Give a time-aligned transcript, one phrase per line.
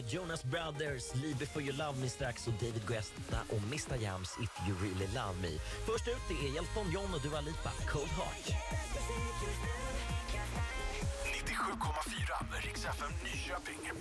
[0.00, 4.50] Jonas Brothers, Liebe for you love me strax och David Guetta och Mr Jams If
[4.66, 5.58] you really love me.
[5.86, 8.46] Först ut det är Elton John och Dua Lipa, Cold Heart.
[11.46, 13.92] 97,4 Riks FM Nyköping.